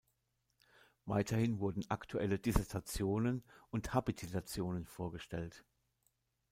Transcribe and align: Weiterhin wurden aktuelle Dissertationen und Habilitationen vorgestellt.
Weiterhin 1.05 1.59
wurden 1.59 1.87
aktuelle 1.91 2.39
Dissertationen 2.39 3.43
und 3.69 3.93
Habilitationen 3.93 4.87
vorgestellt. 4.87 5.63